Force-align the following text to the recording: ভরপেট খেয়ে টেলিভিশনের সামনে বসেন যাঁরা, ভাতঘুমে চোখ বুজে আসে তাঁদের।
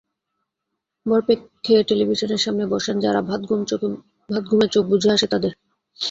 ভরপেট 1.05 1.39
খেয়ে 1.63 1.83
টেলিভিশনের 1.83 2.37
সামনে 2.37 2.63
বসেন 2.65 2.95
যাঁরা, 2.99 3.21
ভাতঘুমে 4.29 4.67
চোখ 4.67 4.83
বুজে 4.89 5.09
আসে 5.11 5.27
তাঁদের। 5.27 5.51